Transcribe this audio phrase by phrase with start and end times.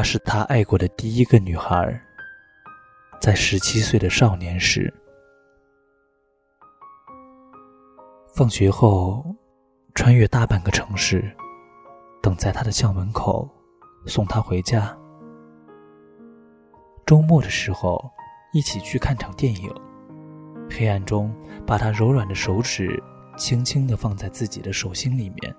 [0.00, 2.00] 那是他爱过的第一个女孩，
[3.20, 4.90] 在十七岁的少年时，
[8.34, 9.22] 放学后
[9.94, 11.30] 穿越大半个城市，
[12.22, 13.46] 等在他的校门口
[14.06, 14.96] 送他回家。
[17.04, 18.02] 周末的时候
[18.54, 19.70] 一起去看场电影，
[20.70, 21.30] 黑暗中
[21.66, 22.98] 把他柔软的手指
[23.36, 25.54] 轻轻地放在自己的手心里面，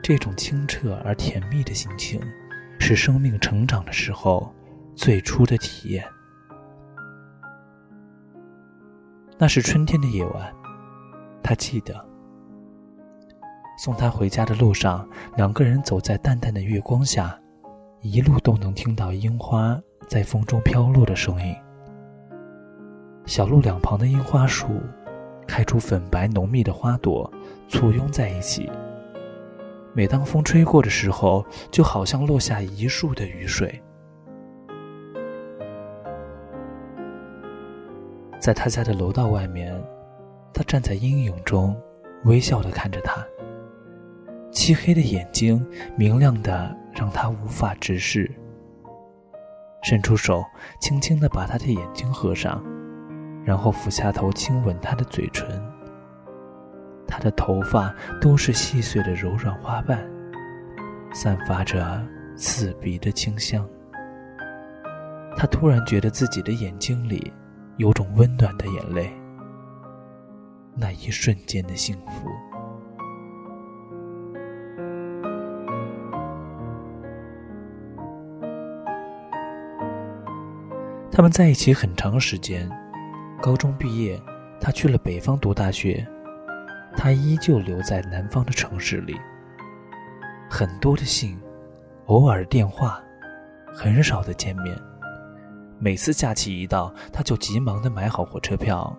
[0.00, 2.20] 这种清澈而甜蜜的心情。
[2.80, 4.52] 是生命成长的时候
[4.96, 6.04] 最初的体验。
[9.38, 10.52] 那是春天的夜晚，
[11.42, 11.94] 他记得。
[13.78, 17.38] 送他回家的路上，两个人走在淡淡的月光下，
[18.02, 21.54] 一路都能听到樱花在风中飘落的声音。
[23.24, 24.80] 小路两旁的樱花树，
[25.46, 27.32] 开出粉白浓密的花朵，
[27.68, 28.68] 簇拥在一起。
[29.92, 33.82] 每当风吹过的时候，就好像落下一束的雨水。
[38.38, 39.74] 在他家的楼道外面，
[40.52, 41.76] 他站在阴影中，
[42.24, 43.24] 微笑的看着他。
[44.50, 45.64] 漆黑的眼睛
[45.96, 48.30] 明亮的让他无法直视。
[49.82, 50.44] 伸出手，
[50.80, 52.64] 轻轻的把他的眼睛合上，
[53.44, 55.69] 然后俯下头亲吻他的嘴唇。
[57.10, 60.08] 他的头发都是细碎的柔软花瓣，
[61.12, 62.00] 散发着
[62.36, 63.68] 刺鼻的清香。
[65.36, 67.32] 他突然觉得自己的眼睛里
[67.76, 69.12] 有种温暖的眼泪，
[70.76, 72.28] 那一瞬间的幸福。
[81.10, 82.70] 他们在一起很长时间，
[83.42, 84.18] 高中毕业，
[84.60, 86.06] 他去了北方读大学。
[86.96, 89.18] 他依旧留在南方的城市里。
[90.48, 91.38] 很多的信，
[92.06, 93.00] 偶尔电话，
[93.72, 94.76] 很少的见面。
[95.78, 98.96] 每次假期一到，他就急忙的买好火车票，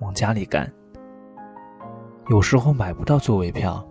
[0.00, 0.70] 往家里赶。
[2.28, 3.82] 有时候买不到座位票，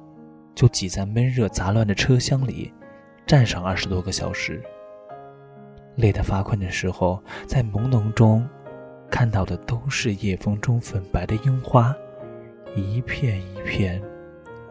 [0.54, 2.72] 就挤在闷热杂乱的车厢里，
[3.26, 4.62] 站上二十多个小时。
[5.96, 8.48] 累得发困的时候，在朦胧中，
[9.10, 11.96] 看到的都是夜风中粉白的樱花。
[12.82, 14.02] 一片一片，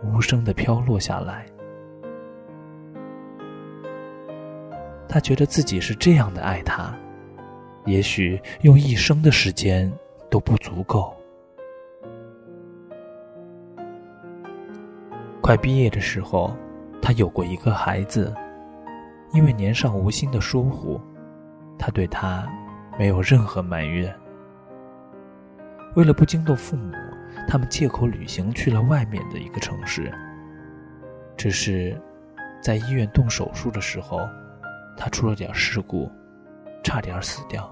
[0.03, 1.47] 无声的飘落下来。
[5.09, 6.95] 他觉得自己是这样的爱他，
[7.87, 9.91] 也许用一生的时间
[10.29, 11.15] 都不足够。
[15.41, 16.55] 快毕业的时候，
[17.01, 18.35] 他有过一个孩子，
[19.33, 21.01] 因为年少无心的疏忽，
[21.79, 22.47] 他对他
[22.99, 24.15] 没有任何埋怨。
[25.95, 26.93] 为了不惊动父母。
[27.47, 30.13] 他们借口旅行去了外面的一个城市。
[31.37, 32.01] 只是，
[32.63, 34.21] 在医院动手术的时候，
[34.97, 36.11] 他出了点事故，
[36.83, 37.71] 差点死掉。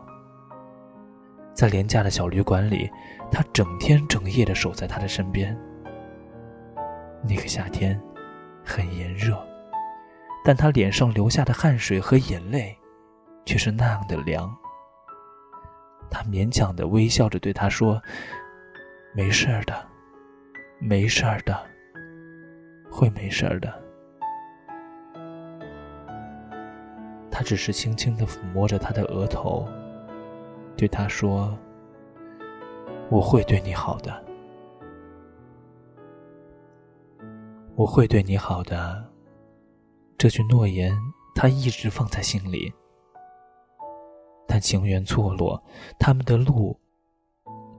[1.55, 2.91] 在廉价的小旅馆里，
[3.31, 5.59] 他整天整夜的守在他的身边。
[7.27, 8.00] 那个夏天，
[8.65, 9.43] 很炎热，
[10.44, 12.77] 但他脸上流下的汗水和眼泪，
[13.47, 14.55] 却是那样的凉。
[16.11, 18.00] 他勉强的微笑着对他说。
[19.17, 19.73] 没事儿的，
[20.81, 21.57] 没事儿的，
[22.91, 23.73] 会没事儿的。
[27.31, 29.69] 他只是轻轻的抚摸着他的额头，
[30.77, 31.57] 对他说
[33.09, 34.25] ：“我会对你好的，
[37.77, 39.13] 我会对你好的。”
[40.19, 40.93] 这句诺言
[41.37, 42.73] 他一直放在心里，
[44.49, 45.63] 但情缘错落，
[46.01, 46.77] 他们的路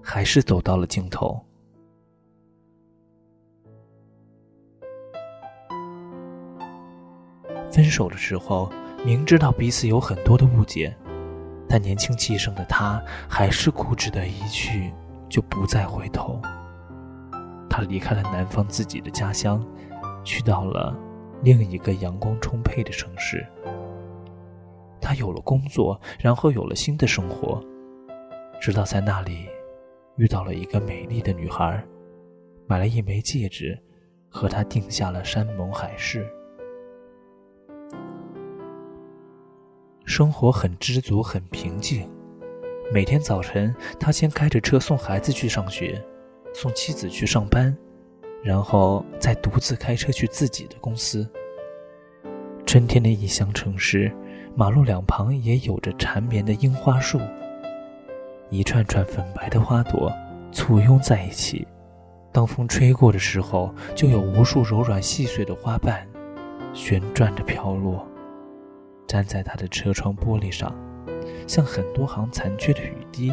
[0.06, 1.44] 还是走到了尽头。
[7.72, 8.72] 分手的时候，
[9.04, 10.96] 明知道彼此有很多的误解，
[11.68, 14.94] 但年轻气盛的他还是固执的一去
[15.28, 16.40] 就不再回头。
[17.70, 19.62] 他离开了南方自己的家乡，
[20.24, 20.96] 去到了
[21.42, 23.46] 另一个阳光充沛的城市。
[25.02, 27.62] 他有了工作，然后有了新的生活，
[28.62, 29.50] 直到在那里
[30.18, 31.84] 遇到了一个美丽的女孩，
[32.68, 33.78] 买了一枚戒指，
[34.30, 36.26] 和她定下了山盟海誓。
[40.06, 42.10] 生活很知足，很平静。
[42.94, 46.02] 每天早晨，他先开着车送孩子去上学，
[46.54, 47.76] 送妻子去上班，
[48.44, 51.28] 然后再独自开车去自己的公司。
[52.66, 54.16] 春天的异乡城市，
[54.56, 57.20] 马路两旁也有着缠绵的樱花树。
[58.50, 60.12] 一串串粉白的花朵
[60.52, 61.68] 簇拥在一起，
[62.32, 66.08] 当风吹过的时候，就有无数柔软细碎的花瓣
[66.74, 68.06] 旋转着飘落。
[69.08, 70.74] 粘在他的车窗玻璃上，
[71.48, 73.32] 像很多行残缺的雨滴。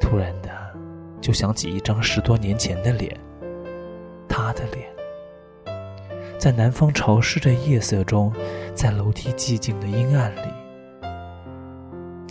[0.00, 0.50] 突然的，
[1.20, 3.16] 就想起一张十多年前的脸，
[4.28, 4.88] 他的脸，
[6.38, 8.32] 在南方潮湿的夜色中，
[8.74, 10.52] 在楼梯寂静的阴暗里，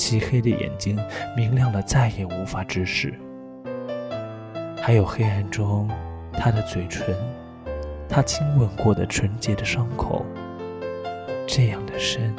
[0.09, 0.97] 漆黑的眼睛
[1.37, 3.13] 明亮了，再也无法直视。
[4.81, 5.87] 还有黑暗中，
[6.33, 7.15] 他的嘴唇，
[8.07, 10.25] 他亲吻过的纯洁的伤口。
[11.45, 12.35] 这样的深，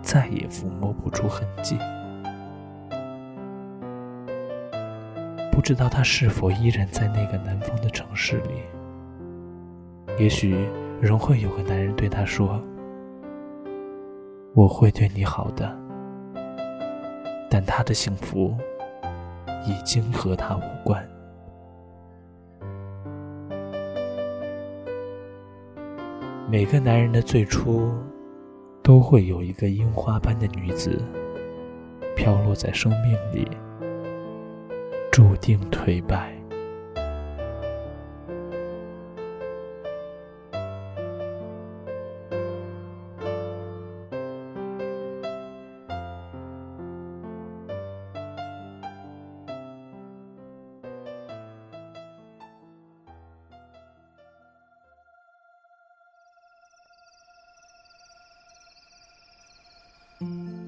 [0.00, 1.76] 再也抚摸不出痕迹。
[5.50, 8.62] 不知道他是否依然在那个南方的城市里？
[10.20, 10.68] 也许
[11.00, 12.62] 仍会有个男人对他说
[14.54, 15.76] ：“我会对你好的。”
[17.50, 18.56] 但他的幸福
[19.66, 21.06] 已经和他无关。
[26.50, 27.92] 每个男人的最初，
[28.82, 30.98] 都会有一个樱花般的女子，
[32.16, 33.46] 飘落在生命里，
[35.12, 36.37] 注定颓败。
[60.20, 60.67] Música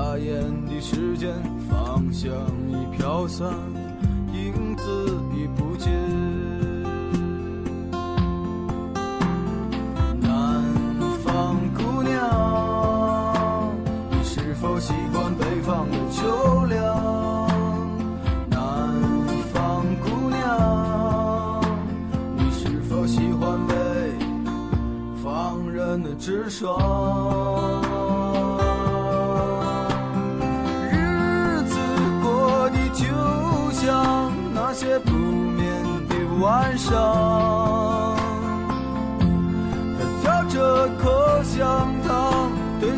[0.00, 1.30] 眨眼的时间，
[1.68, 2.32] 芳香
[2.70, 3.52] 已飘散，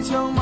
[0.03, 0.42] 将。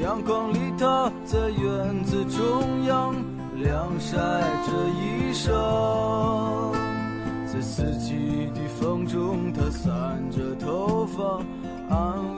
[0.00, 3.14] 阳光里她在院子中央
[3.56, 6.72] 晾晒着衣裳
[7.46, 11.42] 在四季的风中她散着头发
[11.88, 12.37] 安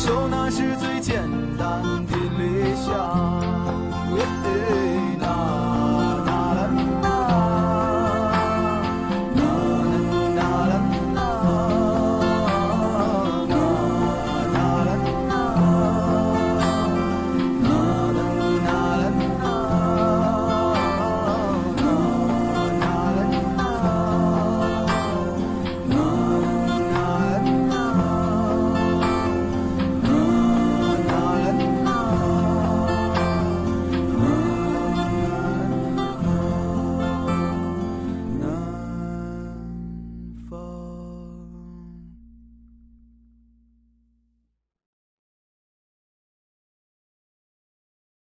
[0.00, 1.28] 修那是最简
[1.58, 3.40] 单的理想。